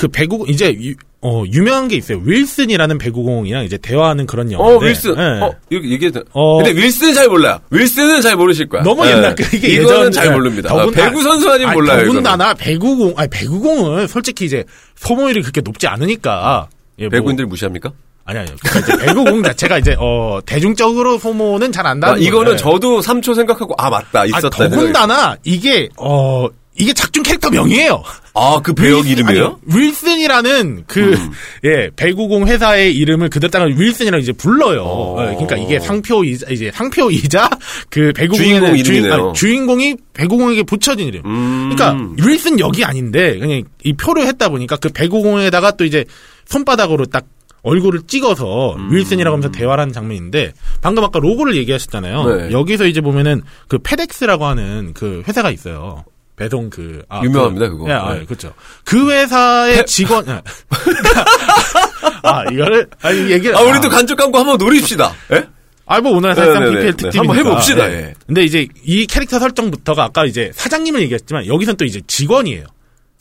[0.00, 2.22] 그 배구 이제 유, 어, 유명한 게 있어요.
[2.24, 4.86] 윌슨이라는 배구공이랑 이제 대화하는 그런 영화인데.
[4.86, 5.14] 어, 윌슨.
[5.14, 5.22] 네.
[5.42, 6.10] 어, 이렇게 얘기해.
[6.32, 6.62] 어.
[6.62, 7.58] 근데 윌슨은 잘 몰라요.
[7.68, 8.82] 윌슨은 잘 모르실 거야.
[8.82, 9.10] 너무 예.
[9.10, 10.30] 옛날 그 이게 이거는 예전- 잘 예.
[10.30, 10.70] 모릅니다.
[10.70, 12.06] 더군- 배구 선수 아니, 몰라요.
[12.06, 14.64] 더군다나 배구공 아니 배구공은 솔직히 이제
[14.96, 16.68] 소모율이 그렇게 높지 않으니까.
[16.98, 17.92] 예, 뭐- 배구인들 무시합니까?
[18.24, 18.54] 아니 아니요.
[18.62, 22.56] 그러니까 이제 배구공 자체가 이제 어 대중적으로 소모는 잘안 아, 이거는 거예요.
[22.56, 24.48] 저도 3초 생각하고 아 맞다 아, 있었다.
[24.48, 26.46] 더군다나 이게 어
[26.78, 28.02] 이게 작중 캐릭터 명이에요.
[28.32, 29.44] 아 그 배역 윌슨- 이름이에요?
[29.44, 29.46] 음.
[29.46, 31.18] 아니요, 윌슨이라는 그,
[31.64, 34.82] 예, 배구공 회사의 이름을 그대로 따가 윌슨이라고 이제 불러요.
[34.84, 35.16] 어.
[35.22, 37.50] 예, 그러니까 이게 상표이자, 이제 상표이자
[37.90, 39.12] 그 배구공의 주인공.
[39.12, 41.22] 아니, 주인 공이 배구공에게 붙여진 이름.
[41.26, 41.72] 음.
[41.74, 46.04] 그러니까 윌슨 역이 아닌데 그냥 이 표를 했다 보니까 그 배구공에다가 또 이제
[46.46, 47.24] 손바닥으로 딱
[47.62, 48.92] 얼굴을 찍어서 음.
[48.94, 52.24] 윌슨이라고 하면서 대화를 하는 장면인데 방금 아까 로고를 얘기하셨잖아요.
[52.24, 52.52] 네.
[52.52, 56.04] 여기서 이제 보면은 그 페덱스라고 하는 그 회사가 있어요.
[56.40, 57.90] 배송 그 아, 유명합니다, 그, 그거.
[57.90, 58.24] 예, 아, 네.
[58.24, 58.54] 그렇죠.
[58.82, 60.40] 그 회사의 직원 예.
[62.22, 65.12] 아 이거를 아니 얘기 아 우리도 간접 광고 한번 노립시다.
[65.32, 65.46] 예?
[65.84, 66.70] 아뭐 오늘 사실상 네네네.
[66.70, 68.14] PPL 네, 특집이니까 한번 해봅시다, 예.
[68.26, 72.64] 근데 이제 이 캐릭터 설정부터가 아까 이제 사장님을 얘기했지만 여기선 또 이제 직원이에요.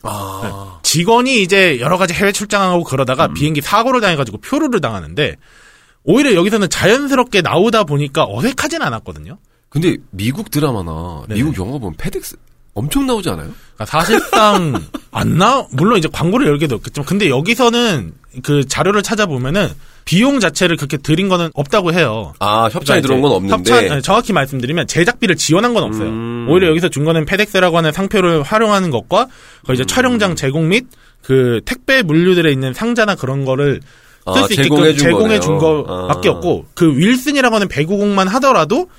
[0.04, 3.34] 아 직원이 이제 여러 가지 해외 출장하고 그러다가 음.
[3.34, 5.36] 비행기 사고를 당해가지고 표류를 당하는데
[6.06, 9.40] 오히려 여기서는 자연스럽게 나오다 보니까 어색하진 않았거든요.
[9.68, 11.36] 근데 미국 드라마나 네.
[11.36, 12.38] 미국 영화 보면 페덱스
[12.74, 13.50] 엄청 나오지 않아요?
[13.76, 14.74] 그러니까 사실상
[15.12, 19.70] 안 나, 물론 이제 광고를 열게 되었겠지만, 근데 여기서는 그 자료를 찾아보면은
[20.06, 22.34] 비용 자체를 그렇게 들인 거는 없다고 해요.
[22.40, 23.72] 아 협찬이 그러니까 들어온 건 없는데.
[23.72, 26.08] 협찬, 아니, 정확히 말씀드리면 제작비를 지원한 건 없어요.
[26.08, 26.48] 음.
[26.50, 29.28] 오히려 여기서 준 거는 페덱스라고 하는 상표를 활용하는 것과
[29.66, 29.74] 그 음.
[29.74, 30.88] 이제 촬영장 제공 및
[31.24, 33.82] 그 택배 물류들에 있는 상자나 그런 거를
[34.26, 35.58] 아, 쓸수 있게끔 제공해 준.
[35.58, 36.32] 거밖에 아.
[36.34, 38.90] 없고 그 윌슨이라고 하는 배구공만 하더라도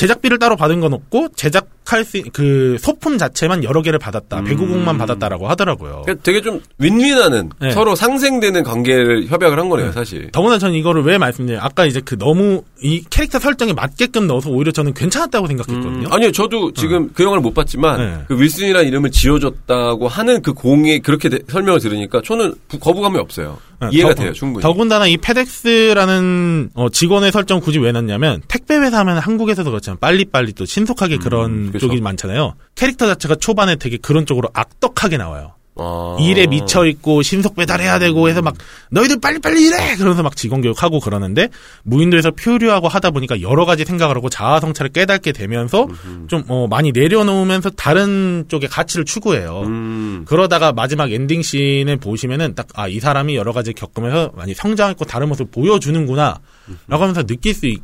[0.00, 4.42] 제작비를 따로 받은 건 없고 제작할 수 그 소품 자체만 여러 개를 받았다.
[4.44, 6.02] 배구공만 받았다라고 하더라고요.
[6.06, 7.70] 그러니까 되게 좀 윈윈하는 네.
[7.72, 10.30] 서로 상생되는 관계를 협약을 한 거네요, 사실.
[10.32, 11.60] 더구나 저는 이거를 왜 말씀드려요?
[11.62, 16.08] 아까 이제 그 너무 이 캐릭터 설정에 맞게끔 넣어서 오히려 저는 괜찮았다고 생각했거든요.
[16.08, 18.18] 음, 아니요, 저도 지금 그 영화를 못 봤지만 네.
[18.28, 23.58] 그 윌슨이라는 이름을 지어줬다고 하는 그 공에 그렇게 대- 설명을 들으니까 저는 부- 거부감이 없어요.
[23.80, 24.62] 네, 이해가 더- 돼요, 충분히.
[24.62, 30.52] 더군다나 이 페덱스라는 어, 직원의 설정 굳이 왜 넣냐면 택배 회사 하면 한국에서도 그렇지만 빨리빨리
[30.52, 31.86] 또 신속하게 그런 그렇죠.
[31.86, 32.54] 쪽이 많잖아요.
[32.74, 35.54] 캐릭터 자체가 초반에 되게 그런 쪽으로 악덕하게 나와요.
[35.80, 36.16] 아.
[36.20, 38.54] 일에 미쳐 있고 신속 배달해야 되고 해서 막
[38.90, 41.48] 너희들 빨리빨리 일해 그러면서 막 직원 교육하고 그러는데
[41.84, 45.88] 무인도에서 표류하고 하다 보니까 여러 가지 생각을 하고 자아 성찰을 깨닫게 되면서
[46.28, 49.62] 좀 어, 많이 내려놓으면서 다른 쪽의 가치를 추구해요.
[49.64, 55.04] 음, 그러다가 마지막 엔딩 씬을 보시면은 딱, 아, 이 사람이 여러 가지 겪으면서 많이 성장했고
[55.06, 56.40] 다른 모습을 보여주는구나.
[56.88, 57.80] 라고 하면서 느낄 수 있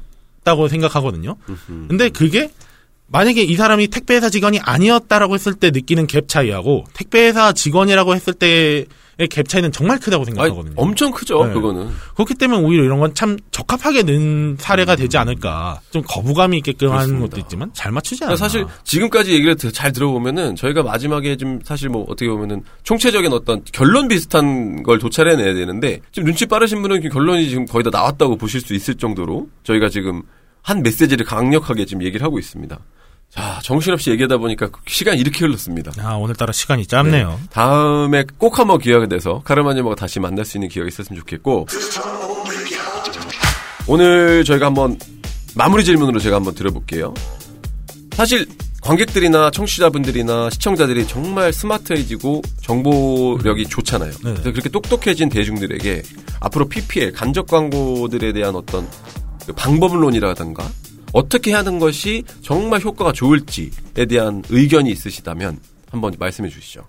[0.47, 1.37] 다고 생각하거든요.
[1.89, 2.51] 근데 그게
[3.09, 8.87] 만약에 이 사람이 택배회사 직원이 아니었다라고 했을 때 느끼는 갭 차이하고 택배회사 직원이라고 했을 때의
[9.19, 10.75] 갭 차이는 정말 크다고 아니, 생각하거든요.
[10.77, 11.53] 엄청 크죠, 네.
[11.55, 11.89] 그거는.
[12.17, 15.81] 그렇기 때문에 오히려 이런 건 참 적합하게 는 사례가 되지 않을까.
[15.91, 17.29] 좀 거부감이 있게끔 하는 그렇습니다.
[17.37, 18.37] 것도 있지만 잘 맞추지 않나.
[18.37, 23.63] 사실 지금까지 얘기를 드- 잘 들어보면은 저희가 마지막에 좀 사실 뭐 어떻게 보면은 총체적인 어떤
[23.73, 28.37] 결론 비슷한 걸 도찰해내야 되는데 지금 눈치 빠르신 분은 그 결론이 지금 거의 다 나왔다고
[28.37, 30.23] 보실 수 있을 정도로 저희가 지금
[30.67, 32.77] 한 메시지를 강력하게 지금 얘기를 하고 있습니다.
[33.31, 35.93] 자, 정신없이 얘기하다 보니까 시간이 이렇게 흘렀습니다.
[36.01, 37.39] 아, 오늘따라 시간이 짧네요.
[37.51, 41.69] 다음에 꼭 한번 기회가 돼서 카르마님하고 다시 만날 수 있는 기회가 있었으면 좋겠고
[43.87, 44.99] 오늘 저희가 한번
[45.55, 47.15] 마무리 질문으로 제가 한번 드려볼게요.
[48.15, 48.45] 사실
[48.83, 54.11] 관객들이나 청취자분들이나 시청자들이 정말 스마트해지고 정보력이 좋잖아요.
[54.11, 54.19] 네.
[54.23, 56.03] 그래서 그렇게 똑똑해진 대중들에게
[56.41, 60.69] 앞으로 PPL 간접 광고들에 대한 어떤 그 방법론이라든가
[61.13, 65.59] 어떻게 하는 것이 정말 효과가 좋을지에 대한 의견이 있으시다면
[65.91, 66.85] 한번 말씀해 주시죠.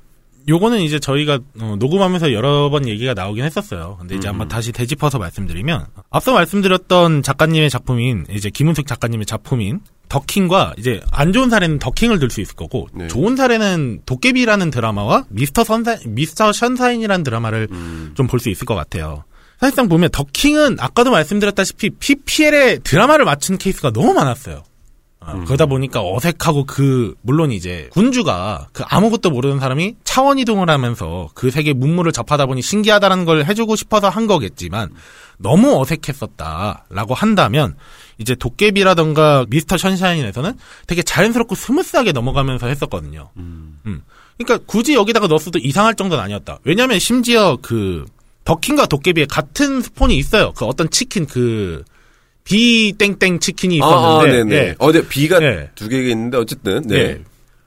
[0.50, 3.98] 요거는 이제 저희가 어, 녹음하면서 여러 번 얘기가 나오긴 했었어요.
[4.00, 4.34] 근데 이제 음.
[4.34, 11.34] 한번 다시 되짚어서 말씀드리면 앞서 말씀드렸던 작가님의 작품인 이제 김은숙 작가님의 작품인 더킹과 이제 안
[11.34, 13.08] 좋은 사례는 더킹을 들 수 있을 거고 네.
[13.08, 18.12] 좋은 사례는 도깨비라는 드라마와 미스터 선사 미스터 션사인이라는 드라마를 음.
[18.16, 19.26] 좀볼 수 있을 것 같아요.
[19.60, 24.64] 사실상 보면 더킹은 아까도 말씀드렸다시피 PPL에 드라마를 맞춘 케이스가 너무 많았어요.
[25.20, 31.30] 어, 그러다 보니까 어색하고 그 물론 이제 군주가 그 아무것도 모르는 사람이 차원 이동을 하면서
[31.34, 34.92] 그 세계 문물을 접하다 보니 신기하다는 걸 해주고 싶어서 한 거겠지만
[35.38, 37.76] 너무 어색했었다라고 한다면
[38.20, 40.54] 이제 도깨비라던가 미스터 션샤인에서는
[40.88, 43.30] 되게 자연스럽고 smooth하게 넘어가면서 했었거든요.
[43.38, 43.80] 음.
[44.38, 46.60] 그러니까 굳이 여기다가 넣었어도 이상할 정도는 아니었다.
[46.64, 48.06] 왜냐하면 심지어 그
[48.48, 50.54] 더킹과 도깨비에 같은 스폰이 있어요.
[50.54, 51.84] 그 어떤 치킨 그
[52.46, 54.56] 비땡땡 치킨이 아, 있었는데 네네.
[54.56, 54.76] 예.
[54.80, 55.70] 어, 네, B가 네.
[55.76, 56.96] 두 개가 있는데 어쨌든 네.
[56.96, 57.22] 예.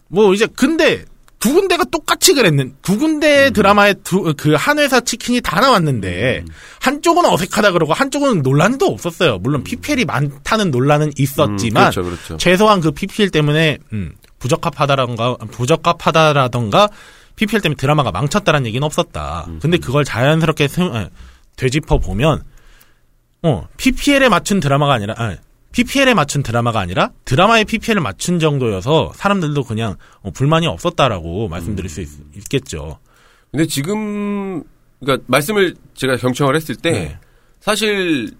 [0.08, 1.04] 뭐 이제 근데
[1.38, 3.52] 두 군데가 똑같이 그랬는 두 군데 음.
[3.52, 6.46] 드라마에 두, 그한 회사 치킨이 다 나왔는데
[6.80, 9.36] 한쪽은 어색하다 그러고 한쪽은 논란도 없었어요.
[9.36, 12.36] 물론 PPL이 많다는 논란은 있었지만 음, 그렇죠, 그렇죠.
[12.38, 16.88] 최소한 그 PPL 때문에 음, 부적합하다던가 부적합하다라던가
[17.40, 19.46] PPL 때문에 드라마가 망쳤다라는 얘기는 없었다.
[19.48, 19.58] 음.
[19.62, 21.08] 근데 그걸 자연스럽게 스- 에,
[21.56, 22.42] 되짚어 보면
[23.42, 25.34] 어, PPL에 맞춘 드라마가 아니라, 아,
[25.72, 32.02] PPL에 맞춘 드라마가 아니라 드라마에 PPL을 맞춘 정도여서 사람들도 그냥 어, 불만이 없었다라고 말씀드릴 수
[32.02, 32.08] 있,
[32.50, 32.98] 겠죠
[33.50, 34.62] 근데 지금
[35.00, 37.18] 그러니까 말씀을 제가 경청을 했을 때 네.
[37.60, 38.30] 사실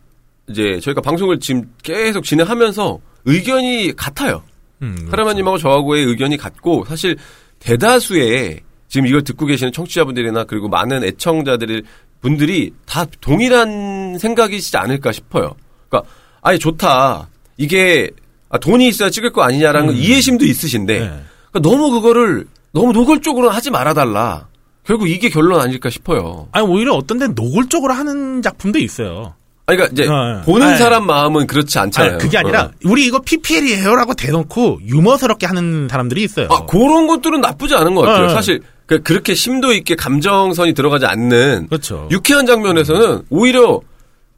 [0.48, 4.42] 이제 저희가 방송을 지금 계속 진행하면서 의견이 같아요.
[4.82, 7.16] 음, 카라마님하고 저하고의 의견이 같고 사실
[7.60, 8.60] 대다수의
[8.90, 11.85] 지금 이걸 듣고 계시는 청취자분들이나 그리고 많은 애청자들이
[12.20, 15.55] 분들이 다 동일한 생각이시지 않을까 싶어요.
[15.88, 16.11] 그러니까
[16.42, 17.29] 아예 좋다.
[17.57, 18.11] 이게
[18.50, 21.07] 아, 돈이 있어야 찍을 거 아니냐라는 건 이해심도 있으신데 네.
[21.53, 24.48] 그러니까 너무 그거를 너무 노골적으로 하지 말아달라.
[24.85, 26.48] 결국 이게 결론 아닐까 싶어요.
[26.50, 29.35] 아니 오히려 어떤 데는 노골적으로 하는 작품도 있어요.
[29.66, 30.42] 아니, 그러니까 이제 어, 어.
[30.44, 32.14] 보는 아니, 사람 마음은 그렇지 않잖아요.
[32.14, 32.70] 아니, 그게 아니라 어.
[32.85, 36.48] 우리 이거 PPL이에요라고 대놓고 유머스럽게 하는 사람들이 있어요.
[36.50, 38.24] 아, 그런 것들은 나쁘지 않은 것 같아요.
[38.24, 38.29] 어, 어.
[38.31, 42.09] 사실 그, 그렇게 심도 있게 감정선이 들어가지 않는 그렇죠.
[42.11, 43.81] 유쾌한 장면에서는 오히려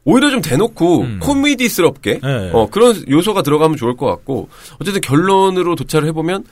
[0.04, 2.26] 오히려 좀 대놓고 코미디스럽게 음.
[2.26, 2.50] 네.
[2.52, 6.44] 어, 그런 요소가 들어가면 좋을 것 같고 어쨌든 결론으로 도착을 해보면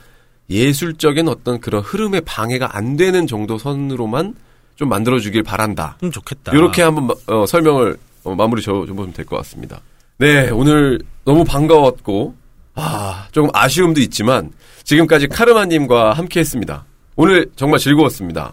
[0.49, 4.33] 예술적인 어떤 그런 흐름에 방해가 안 되는 정도 선으로만
[4.75, 5.97] 좀 만들어주길 바란다.
[5.99, 6.53] 좀 좋겠다.
[6.53, 9.79] 이렇게 한번 마- 어, 설명을 어, 마무리 줘보면 될 것 같습니다.
[10.17, 12.33] 네, 오늘 너무 반가웠고
[12.73, 14.51] 아 조금 아쉬움도 있지만
[14.85, 16.85] 지금까지 카르마님과 함께했습니다.
[17.21, 18.51] 오늘 정말 즐거웠습니다.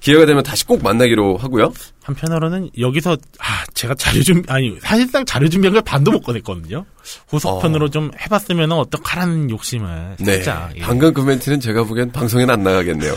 [0.00, 1.70] 기회가 되면 다시 꼭 만나기로 하고요.
[2.02, 6.86] 한편으로는 여기서 아 제가 자료 준 아니 사실상 자료 준비한 걸 반도 못 꺼냈거든요.
[7.28, 7.90] 후속편으로 어.
[7.90, 10.36] 좀 해봤으면 어떡하라는 욕심을 네.
[10.36, 10.80] 살짝 예.
[10.80, 13.12] 방금 그 멘트는 제가 보기엔 방송에는 안 나가겠네요.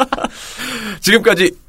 [1.00, 1.54] 지금까지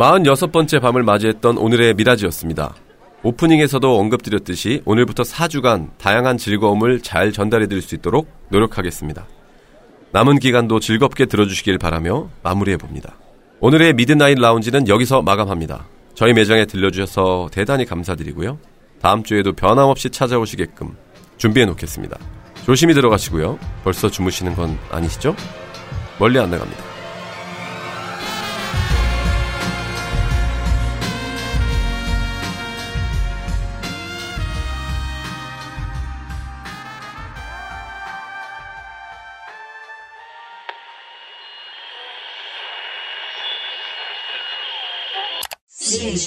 [0.00, 2.74] 마흔여섯 번째 밤을 맞이했던 오늘의 미라지였습니다.
[3.22, 9.26] 오프닝에서도 언급드렸듯이 오늘부터 4주간 다양한 즐거움을 잘 전달해드릴 수 있도록 노력하겠습니다.
[10.12, 13.14] 남은 기간도 즐겁게 들어주시길 바라며 마무리해봅니다.
[13.60, 15.86] 오늘의 미드나잇 라운지는 여기서 마감합니다.
[16.14, 18.58] 저희 매장에 들려주셔서 대단히 감사드리고요.
[19.02, 20.96] 다음 주에도 변함없이 찾아오시게끔
[21.36, 22.16] 준비해 놓겠습니다.
[22.64, 23.58] 조심히 들어가시고요.
[23.84, 25.36] 벌써 주무시는 건 아니시죠?
[26.18, 26.89] 멀리 안 나갑니다.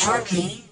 [0.03, 0.62] shortly.